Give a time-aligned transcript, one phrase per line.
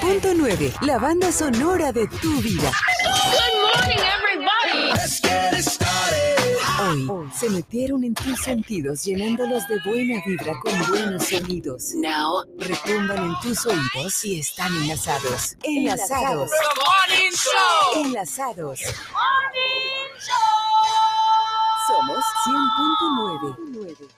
[0.00, 2.70] 100.9, la banda sonora de tu vida.
[6.80, 11.94] Hoy se metieron en tus sentidos llenándolos de buena vibra con buenos sonidos.
[11.96, 15.56] Now retumban en tus oídos y están enlazados.
[15.64, 16.50] Enlazados.
[17.96, 18.80] Enlazados.
[21.88, 24.08] Somos 100.9.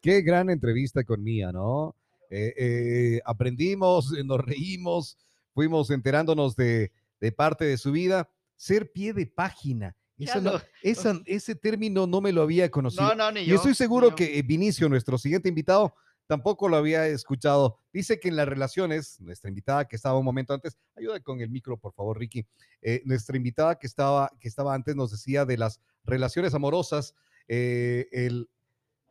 [0.00, 1.97] Qué gran entrevista con Mía, ¿no?
[2.30, 5.16] Eh, eh, aprendimos, eh, nos reímos,
[5.54, 8.30] fuimos enterándonos de, de parte de su vida.
[8.56, 9.96] Ser pie de página.
[10.16, 13.04] Ya Eso no- lo- esa- ese término no me lo había conocido.
[13.08, 13.54] No, no, ni y yo.
[13.56, 15.94] estoy ni seguro que Vinicio, nuestro siguiente invitado,
[16.26, 17.78] tampoco lo había escuchado.
[17.92, 21.48] Dice que en las relaciones, nuestra invitada que estaba un momento antes, ayuda con el
[21.50, 22.44] micro, por favor, Ricky.
[22.82, 27.14] Eh, nuestra invitada que estaba, que estaba antes nos decía de las relaciones amorosas,
[27.46, 28.50] eh, el,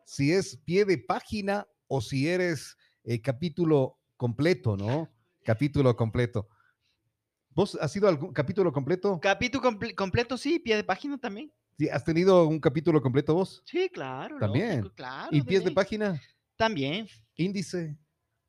[0.06, 5.10] si es pie de página o si eres eh, capítulo completo, ¿no?
[5.46, 6.48] Capítulo completo.
[7.52, 9.20] ¿Vos has sido algún capítulo completo?
[9.22, 11.52] Capítulo comple- completo, sí, pie de página también.
[11.80, 13.64] Sí, ¿Has tenido un capítulo completo vos?
[13.66, 14.38] Sí, claro.
[14.40, 14.80] También.
[14.82, 15.30] lógico, claro.
[15.32, 16.22] ¿Y pies de página?
[16.58, 17.98] También, Índice.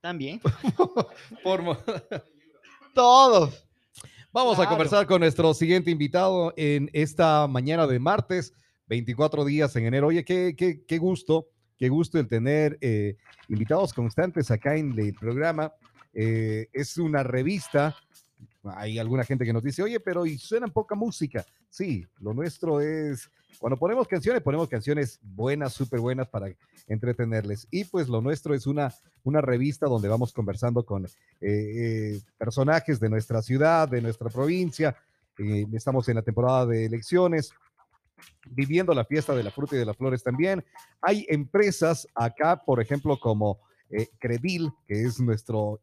[0.00, 0.40] también.
[1.42, 1.78] Forma.
[2.94, 3.52] Todo.
[4.32, 8.52] Vamos a conversar con nuestro siguiente invitado en esta mañana de martes,
[8.86, 10.08] 24 días en enero.
[10.08, 11.48] Oye, qué, qué, qué gusto,
[11.78, 13.16] qué gusto el tener eh,
[13.48, 15.72] invitados constantes acá en el programa.
[16.12, 17.96] Eh, es una revista.
[18.64, 21.46] Hay alguna gente que nos dice, oye, pero y suena poca música.
[21.70, 26.48] Sí, lo nuestro es, cuando ponemos canciones, ponemos canciones buenas, súper buenas para
[26.88, 27.68] entretenerles.
[27.70, 28.92] Y pues lo nuestro es una,
[29.22, 31.06] una revista donde vamos conversando con
[31.40, 34.96] eh, personajes de nuestra ciudad, de nuestra provincia.
[35.72, 37.52] Estamos en la temporada de elecciones,
[38.50, 40.64] viviendo la fiesta de la fruta y de las flores también.
[41.00, 45.80] Hay empresas acá, por ejemplo, como eh, Credil, que es nuestro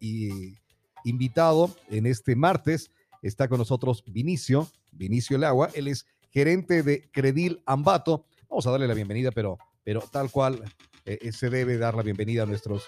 [1.03, 2.91] invitado en este martes.
[3.21, 5.43] Está con nosotros Vinicio, Vinicio El.
[5.73, 8.25] Él es gerente de Credil Ambato.
[8.49, 10.63] Vamos a darle la bienvenida, pero, pero tal cual
[11.05, 12.85] eh, eh, se debe dar la bienvenida a nuestros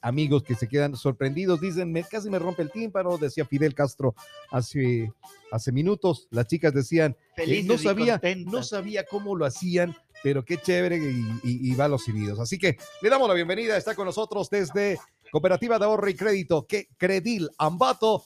[0.00, 1.60] amigos que se quedan sorprendidos.
[1.60, 4.14] Dicen, me, casi me rompe el tímpano, decía Fidel Castro
[4.50, 5.12] hace,
[5.50, 6.28] hace minutos.
[6.30, 11.24] Las chicas decían, eh, no sabía, no sabía cómo lo hacían, pero qué chévere y,
[11.44, 12.38] y, y va a los cividos.
[12.40, 13.76] Así que le damos la bienvenida.
[13.76, 14.98] Está con nosotros desde
[15.30, 18.24] Cooperativa de Ahorro y Crédito, que Credil Ambato,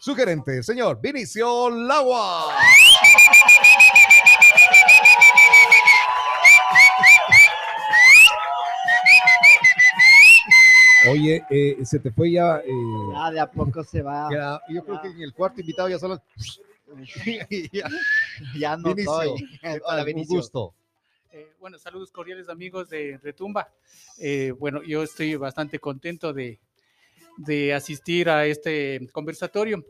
[0.00, 2.54] su gerente, señor Vinicio Lagua.
[11.08, 12.58] Oye, eh, se te fue ya.
[12.58, 12.70] eh,
[13.12, 14.28] Ya de a poco se va.
[14.30, 16.20] ya- yo creo que en el cuarto invitado ya solo.
[17.72, 17.88] ya,
[18.58, 19.58] ya no Vinicio, estoy.
[19.60, 20.00] ¿qué Hola?
[20.00, 20.36] Un Vinicio.
[20.38, 20.74] gusto.
[21.32, 23.68] Eh, bueno, saludos cordiales amigos de Retumba.
[24.18, 26.58] Eh, bueno, yo estoy bastante contento de,
[27.36, 29.84] de asistir a este conversatorio,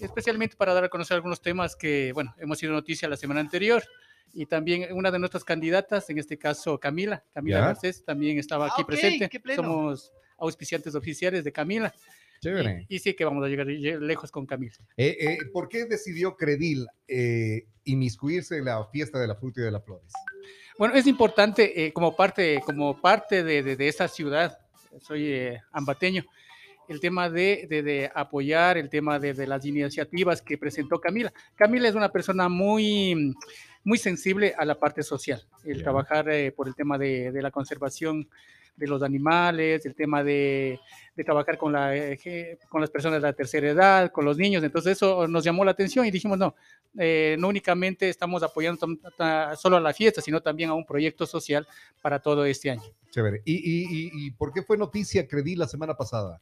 [0.00, 3.82] especialmente para dar a conocer algunos temas que, bueno, hemos sido noticia la semana anterior.
[4.34, 7.66] Y también una de nuestras candidatas, en este caso Camila, Camila Ya.
[7.66, 9.28] Garcés, también estaba Ah, aquí ok, presente.
[9.28, 9.62] qué pleno.
[9.62, 11.94] Somos auspiciantes oficiales de Camila.
[12.40, 12.86] Chévere.
[12.88, 14.72] Y, y sí que vamos a llegar lle- lejos con Camila.
[14.96, 19.64] Eh, eh, ¿Por qué decidió Credil eh, inmiscuirse en la fiesta de la fruta y
[19.64, 20.12] de las flores?
[20.78, 24.58] Bueno, es importante eh, como parte, como parte de, de, de esa ciudad,
[25.02, 26.24] soy eh, ambateño,
[26.88, 31.32] el tema de, de, de apoyar, el tema de, de, las iniciativas que presentó Camila.
[31.54, 33.34] Camila es una persona muy,
[33.84, 35.82] muy sensible a la parte social, el Yeah.
[35.82, 38.28] trabajar eh, por el tema de, de, la conservación
[38.76, 40.78] de los animales, el tema de,
[41.14, 44.62] de trabajar con, la, eh, con las personas de la tercera edad, con los niños.
[44.64, 46.54] Entonces eso nos llamó la atención y dijimos, no,
[46.98, 48.86] eh, no únicamente estamos apoyando
[49.58, 51.66] solo a la fiesta, sino también a un proyecto social
[52.00, 52.82] para todo este año.
[53.10, 53.42] Chévere.
[53.44, 56.40] ¿Y, y, y, y por qué fue noticia Credil la semana pasada?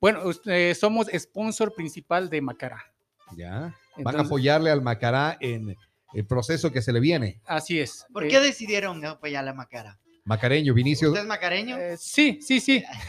[0.00, 2.82] Bueno, usted- somos sponsor principal de Macará.
[3.36, 3.50] Ya.
[3.50, 5.76] Van a Entonces, apoyarle al Macará en
[6.14, 7.40] el proceso que se le viene.
[7.46, 8.06] Así es.
[8.12, 9.98] ¿Por Eh, qué decidieron apoyar la Macara?
[10.24, 11.08] Macareño, Vinicio.
[11.08, 11.78] ¿Usted es macareño?
[11.78, 12.84] eh, sí, sí, sí.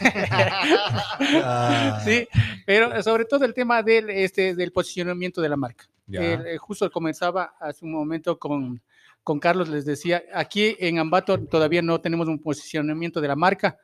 [1.42, 2.26] Ah, Sí,
[2.66, 5.84] pero sobre todo el tema del, este, del posicionamiento de la marca.
[6.12, 8.80] eh, justo comenzaba hace un momento con,
[9.22, 13.78] con Carlos, les decía, aquí en Ambato todavía no tenemos un posicionamiento de la marca,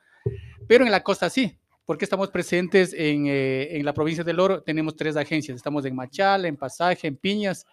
[0.67, 4.61] pero en la costa sí, porque estamos presentes en, eh, en la provincia del Oro,
[4.61, 7.65] tenemos tres agencias, estamos en Machala, en Pasaje, en Piñas,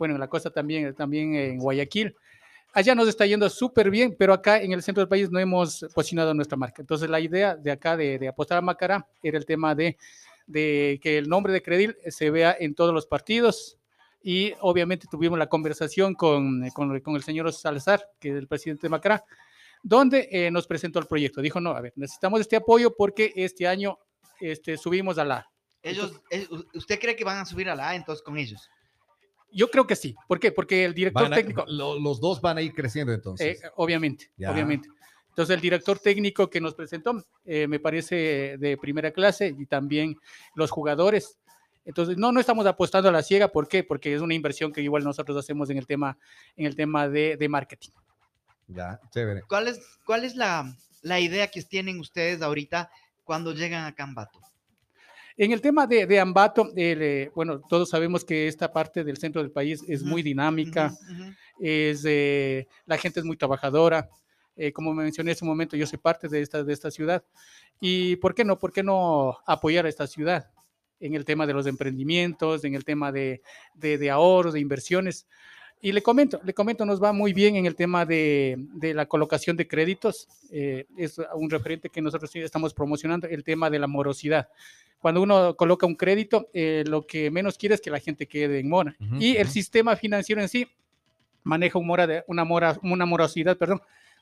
[0.00, 2.16] bueno, en la costa también, también en Guayaquil.
[2.72, 5.86] Allá nos está yendo súper bien, pero acá en el centro del país no hemos
[5.94, 6.80] posicionado nuestra marca.
[6.80, 9.98] Entonces la idea de acá de, de apostar a Macará era el tema de,
[10.46, 13.76] de que el nombre de Credil se vea en todos los partidos,
[14.22, 18.46] y obviamente tuvimos la conversación con, eh, con, con el señor Salazar, que es el
[18.46, 19.24] presidente de Macará,
[19.82, 21.40] donde eh, nos presentó el proyecto.
[21.40, 23.98] Dijo, no, a ver, necesitamos este apoyo porque este año
[24.40, 25.50] este, subimos a la,
[25.82, 28.68] Ellos, eh, ¿Usted cree que van a subir a la A entonces con ellos?
[29.52, 30.14] Yo creo que sí.
[30.28, 30.52] ¿Por qué?
[30.52, 33.62] Porque el director a- técnico, lo- los dos van a ir creciendo eh, entonces.
[33.76, 34.50] obviamente, Ya.
[34.52, 34.88] obviamente.
[35.30, 40.16] Entonces el director técnico que nos presentó eh, me parece de primera clase y también
[40.54, 41.38] los jugadores.
[41.84, 43.48] Entonces no, no estamos apostando a la ciega.
[43.48, 43.82] ¿Por qué?
[43.84, 46.18] Porque es una inversión que igual nosotros hacemos en el tema,
[46.56, 47.90] en el tema de, de marketing.
[48.68, 49.42] ya, chévere.
[49.48, 52.90] ¿Cuál es, cuál es la, la idea que tienen ustedes ahorita
[53.24, 54.40] cuando llegan a Cambato?
[55.42, 59.16] En el tema de, de Ambato, el, eh, bueno, todos sabemos que esta parte del
[59.16, 61.32] centro del país es muy Ujú, dinámica, Ujú, ujú.
[61.60, 64.10] es, eh, la gente es muy trabajadora.
[64.54, 67.24] eh, como me mencioné hace un momento, yo soy parte de esta, de esta ciudad.
[67.80, 68.58] ¿Y por qué no?
[68.58, 70.50] ¿Por qué no apoyar a esta ciudad
[70.98, 73.40] en el tema de los emprendimientos, en el tema de,
[73.72, 75.26] de, de ahorros, de inversiones?
[75.82, 79.06] Y le comento, le comento, nos va muy bien en el tema de, de la
[79.06, 80.28] colocación de créditos.
[80.50, 84.48] eh, es un referente que nosotros estamos promocionando, el tema de la morosidad.
[85.00, 88.58] Cuando uno coloca un crédito, eh, lo que menos quiere es que la gente quede
[88.58, 88.94] en mora.
[89.18, 90.68] Y el sistema financiero en sí
[91.42, 93.80] maneja un mora de, una, mora, una morosidad, perdón,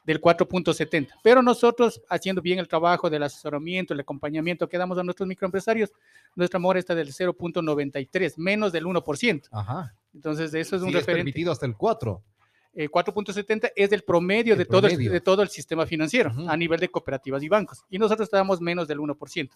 [0.09, 1.09] del 4.70.
[1.23, 5.93] Pero nosotros, haciendo bien el trabajo del asesoramiento, el acompañamiento que damos a nuestros microempresarios,
[6.35, 9.49] nuestra mora está del 0.93, menos del 1%.
[9.53, 9.95] Ajá.
[10.15, 11.25] Entonces, eso es un Sí, es referente.
[11.25, 12.23] permitido hasta el 4.
[12.75, 15.09] Eh, 4.70 es el promedio, El de, todo promedio.
[15.11, 17.85] El, de todo el sistema financiero a nivel de cooperativas y bancos.
[17.91, 19.51] Y nosotros estábamos menos del 1%.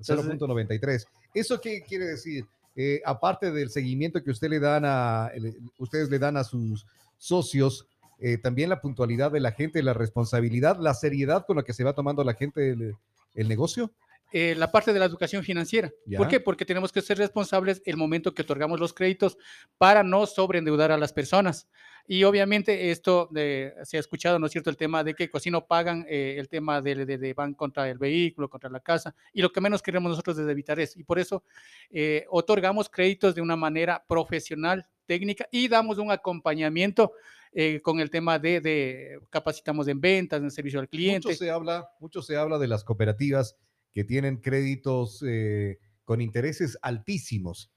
[0.00, 1.06] Entonces- 0.93.
[1.32, 2.44] ¿Eso qué quiere decir?
[2.74, 6.84] Eh, aparte del seguimiento que usted le dan a, el- ustedes le dan a sus
[7.16, 7.86] socios,
[8.18, 11.84] eh, también la puntualidad de la gente, la responsabilidad, la seriedad con la que se
[11.84, 12.94] va tomando la gente el,
[13.34, 13.92] el negocio.
[14.32, 15.92] eh, la parte de la educación financiera.
[16.06, 16.18] Ya.
[16.18, 16.40] ¿Por qué?
[16.40, 19.36] Porque tenemos que ser responsables el momento que otorgamos los créditos
[19.78, 21.68] para no sobreendeudar a las personas.
[22.06, 25.50] Y obviamente esto eh, se ha escuchado, ¿no es cierto?, el tema de que si
[25.50, 29.14] no pagan eh, el tema de, de- de van contra el vehículo, contra la casa,
[29.32, 30.98] y lo que menos queremos nosotros es evitar eso.
[30.98, 31.44] Y por eso
[31.90, 37.12] eh, otorgamos créditos de una manera profesional, técnica, y damos un acompañamiento
[37.54, 41.28] eh, con el tema de, de capacitamos en ventas, en servicio al cliente.
[41.28, 43.56] Mucho se habla, mucho se habla de las cooperativas
[43.92, 47.70] que tienen créditos eh, con intereses altísimos.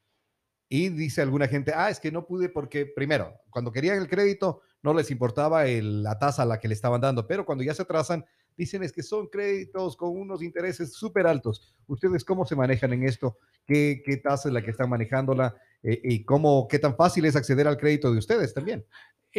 [0.70, 4.62] Y dice alguna gente, ah, es que no pude porque, primero, cuando querían el crédito
[4.84, 7.74] no les importaba el- la tasa a la que le estaban dando, pero cuando ya
[7.74, 8.26] se atrasan,
[8.58, 11.74] dicen es que son créditos con unos intereses súper altos.
[11.88, 13.38] ¿Ustedes cómo se manejan en esto?
[13.66, 15.56] ¿Qué, qué tasa es la que están manejándola?
[15.84, 18.86] Eh, ¿Y cómo, qué tan fácil es acceder al crédito de ustedes también?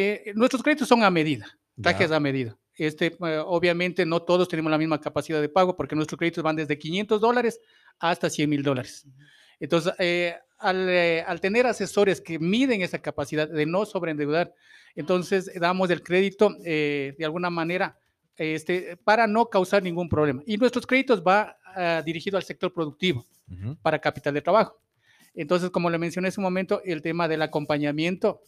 [0.00, 1.46] Eh, nuestros créditos son a medida,
[1.82, 2.56] trajes a medida.
[2.76, 6.54] Este, eh, obviamente no todos tenemos la misma capacidad de pago porque nuestros créditos van
[6.54, 7.60] desde 500 dólares
[7.98, 9.06] hasta 100 mil dólares.
[9.60, 14.54] Entonces, eh, al, eh, al tener asesores que miden esa capacidad de no sobreendeudar,
[14.94, 17.98] entonces damos el crédito eh, de alguna manera
[18.36, 20.42] este, para no causar ningún problema.
[20.46, 23.26] Y nuestros créditos va ah, dirigido al sector productivo
[23.82, 24.78] para capital de trabajo.
[25.34, 28.40] Entonces, como le mencioné hace un momento, el tema del acompañamiento,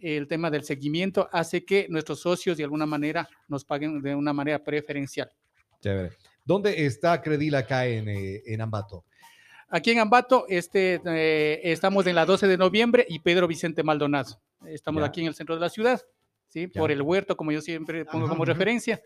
[0.00, 4.32] el tema del seguimiento hace que nuestros socios de alguna manera nos paguen de una
[4.32, 5.30] manera preferencial.
[5.80, 6.16] Chévere.
[6.44, 9.04] ¿Dónde está Credil acá en, eh, en Ambato?
[9.68, 14.40] Aquí en Ambato este, eh, estamos en la 12 de noviembre y Pedro Vicente Maldonado.
[14.66, 15.06] Estamos Ya.
[15.08, 16.00] aquí en el centro de la ciudad,
[16.48, 16.68] ¿sí?
[16.72, 16.80] Ya.
[16.80, 18.52] por el huerto, como yo siempre pongo Ajá, como ujú.
[18.52, 19.00] referencia.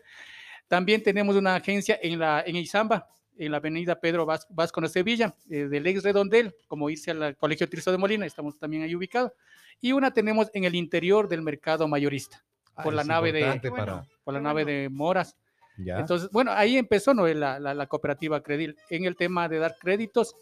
[0.67, 5.33] También tenemos una agencia en, la, en Izamba, en la avenida Pedro Vasco de Sevilla,
[5.49, 9.31] eh, del ex Redondel, como irse al Colegio Tirso de Molina, estamos también ahí ubicados.
[9.79, 12.43] Y una tenemos en el interior del mercado mayorista,
[12.83, 13.75] Por Ah, la es nave de- bueno.
[13.85, 15.35] para- por la nave de Moras.
[15.77, 15.99] ya.
[15.99, 17.27] Entonces, bueno, ahí empezó ¿no?
[17.27, 20.35] la, la- la cooperativa Credil en el tema de dar créditos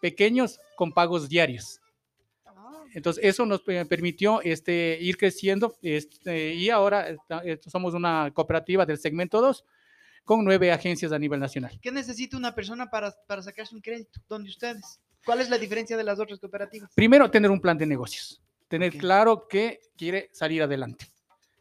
[0.00, 1.80] pequeños con pagos diarios.
[2.94, 8.30] Entonces, eso nos eh, permitió este, ir creciendo este, y ahora está- eh, somos una
[8.32, 9.64] cooperativa del segmento 2
[10.26, 11.78] con nueve agencias a nivel nacional.
[11.80, 14.20] ¿Qué necesita una persona para, para sacarse un crédito?
[14.28, 15.00] ¿Dónde ustedes?
[15.24, 16.90] ¿Cuál es la diferencia de las otras cooperativas?
[16.94, 18.98] Primero, tener un plan de negocios, tener Ok.
[19.00, 21.06] claro que quiere salir adelante.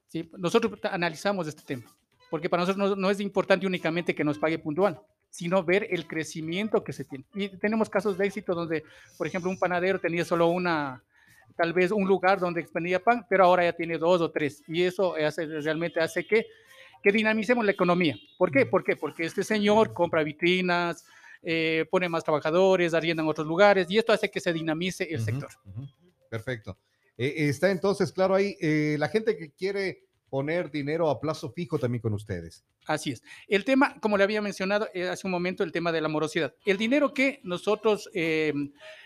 [0.08, 0.30] ¿sí?
[0.38, 1.96] Nosotros analizamos este tema,
[2.30, 6.08] porque para nosotros no, no es importante únicamente que nos pague puntual, sino ver el
[6.08, 7.24] crecimiento que se tiene.
[7.36, 8.84] Y tenemos casos de éxito donde,
[9.18, 11.04] por ejemplo, un panadero tenía solo una,
[11.56, 14.64] tal vez un lugar donde expendía pan, pero ahora ya tiene dos o tres.
[14.68, 16.48] Y eso hace, realmente hace que,
[17.04, 18.16] que dinamicemos la economía.
[18.38, 18.66] ¿Por qué?
[18.66, 18.96] ¿Por qué?
[18.96, 21.06] Porque este señor compra vitrinas,
[21.42, 25.22] eh, pone más trabajadores, arrienda en otros lugares, y esto hace que se dinamice el
[25.22, 25.50] sector.
[26.30, 26.78] Perfecto.
[27.18, 30.04] Eh, está entonces claro ahí, eh, la gente que quiere
[30.36, 32.66] poner dinero a plazo fijo también con ustedes.
[32.88, 33.24] Así es.
[33.48, 36.54] El tema, como le había mencionado eh, hace un momento, el tema de la morosidad.
[36.66, 38.54] El dinero que nosotros eh,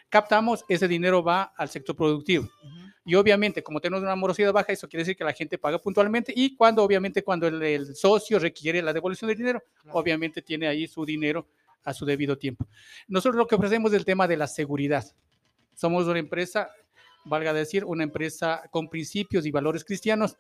[0.10, 2.50] captamos, ese dinero va al sector productivo.
[3.06, 6.34] Y obviamente, como tenemos una morosidad baja, eso quiere decir que la gente paga puntualmente
[6.36, 10.00] y cuando, obviamente, cuando el, el socio requiere la devolución del dinero, Claro.
[10.00, 11.48] obviamente tiene ahí su dinero
[11.84, 12.68] a su debido tiempo.
[13.08, 15.06] Nosotros lo que ofrecemos es el tema de la seguridad.
[15.76, 16.72] Somos una empresa,
[17.24, 20.36] valga decir, una empresa con principios y valores cristianos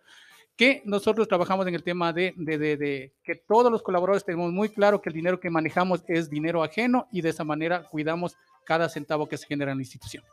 [0.55, 4.51] que nosotros trabajamos en el tema de, de, de, de, que todos los colaboradores tenemos
[4.51, 8.35] muy claro que el dinero que manejamos es dinero ajeno y de esa manera cuidamos
[8.65, 10.23] cada centavo que se genera en la institución.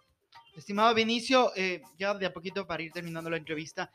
[0.57, 3.91] Estimado Vinicio, eh, ya de a poquito para ir terminando la entrevista,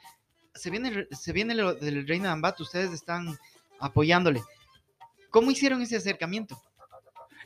[0.53, 3.37] se viene, se viene lo del Reino de Ambato, ustedes están
[3.79, 4.41] apoyándole.
[5.29, 6.61] ¿Cómo hicieron ese acercamiento?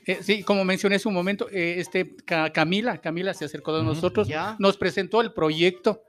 [0.06, 4.28] Eh, sí, como mencioné hace un momento, eh, este, Camila, Camila se acercó a nosotros,
[4.28, 4.56] ¿Ya?
[4.60, 6.04] nos presentó el proyecto,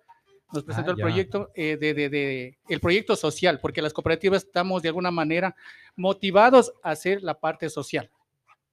[0.52, 1.02] nos presentó Ah, el ya.
[1.04, 5.54] proyecto eh, de, de- de- el proyecto social, porque las cooperativas estamos de alguna manera
[5.96, 8.10] motivados a hacer la parte social.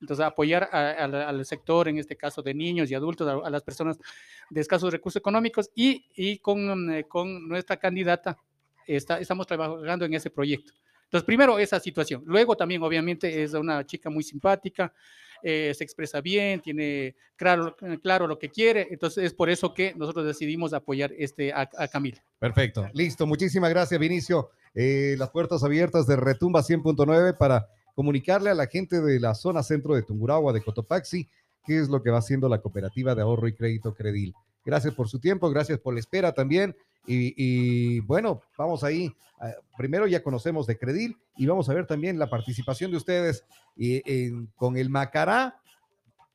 [0.02, 3.50] Entonces, apoyar a- a al sector, en este caso de niños y adultos, a, a
[3.50, 3.98] las personas
[4.50, 8.38] de escasos recursos económicos y, y con, eh, con nuestra candidata
[8.86, 10.74] está, estamos trabajando en ese proyecto.
[11.06, 12.24] Entonces, primero esa situación.
[12.26, 14.94] Luego también, obviamente, es una chica muy simpática,
[15.44, 18.88] eh, se expresa bien, tiene claro, claro lo que quiere.
[18.90, 22.24] Entonces, es por eso que nosotros decidimos apoyar este, a, a Camila.
[22.40, 23.28] Perfecto, listo.
[23.28, 24.50] Muchísimas gracias, Vinicio.
[24.76, 29.62] Eh, las puertas abiertas de Retumba 100.9 para comunicarle a la gente de la zona
[29.62, 31.30] centro de Tungurahua, de Cotopaxi,
[31.66, 34.34] qué es lo que va haciendo la cooperativa de ahorro y crédito Credil.
[34.66, 36.76] Gracias por su tiempo, gracias por la espera también.
[37.06, 39.14] Y, y, bueno, vamos ahí.
[39.40, 43.44] ah, primero ya conocemos de Credil y vamos a ver también la participación de ustedes
[43.78, 45.60] eh, en- con el Macará,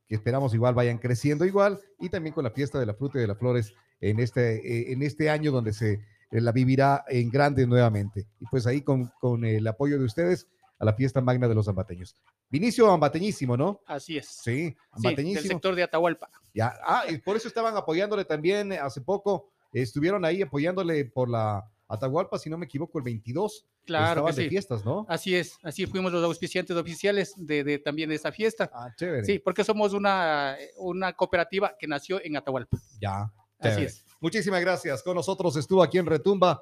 [0.06, 3.22] que esperamos igual vayan creciendo igual, y también con la fiesta de la fruta y
[3.22, 5.92] de las flores en este, eh, en este año donde se
[6.30, 8.26] eh, la vivirá en grande nuevamente.
[8.40, 10.46] Y pues ahí con, con el apoyo de ustedes
[10.78, 12.14] a la fiesta magna de los ambateños.
[12.50, 13.80] Vinicio ambateñísimo, ¿no?
[13.86, 14.26] Así es.
[14.26, 15.48] Sí, Sí, del ambateñísimo.
[15.48, 16.30] sector de Atahualpa.
[16.54, 19.50] Ya, ah, y por eso estaban apoyándole también eh, hace poco.
[19.72, 23.66] Estuvieron ahí apoyándole por la Atahualpa, si no me equivoco, el 22.
[23.84, 25.06] Claro de fiestas, ¿no?
[25.08, 28.70] Así es, así fuimos los auspiciantes oficiales de, de- también de esa fiesta.
[28.74, 29.24] Ah, chévere.
[29.24, 32.76] Sí, porque somos una, una cooperativa que nació en Atahualpa.
[33.00, 33.32] Ya.
[33.58, 34.04] Así es.
[34.20, 35.02] Muchísimas gracias.
[35.02, 36.60] Con nosotros estuvo aquí en Retumba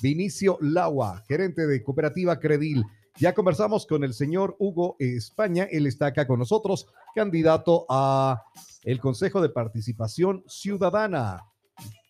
[0.00, 2.84] Vinicio Laua, gerente de Cooperativa Credil.
[3.16, 8.40] Ya conversamos con el señor Hugo España, él está acá con nosotros, candidato a
[8.84, 11.42] el Consejo de Participación Ciudadana.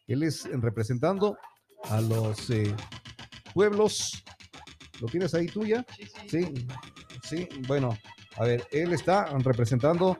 [0.08, 1.36] Él es representando
[1.84, 2.74] a los eh,
[3.54, 4.24] pueblos.
[5.00, 5.86] ¿Lo tienes ahí tuya?
[6.26, 6.42] Sí.
[6.42, 6.66] Sí,
[7.22, 7.96] sí, bueno,
[8.36, 10.18] a ver, él está representando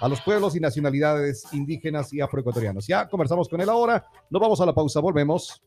[0.00, 2.86] a los pueblos y nacionalidades indígenas y afroecuatorianos.
[2.86, 5.62] Ya conversamos con él ahora, nos vamos a la pausa, volvemos.